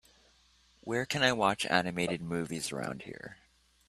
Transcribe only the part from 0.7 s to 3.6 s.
where can i watch animated movies around here